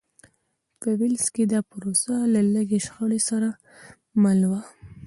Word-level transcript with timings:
په 0.79 0.89
ویلز 0.99 1.25
کې 1.33 1.43
دا 1.53 1.59
پروسه 1.69 2.13
له 2.33 2.41
لږې 2.53 2.79
شخړې 2.85 3.19
سره 3.29 3.49
مل 4.21 4.41
وه. 4.49 4.61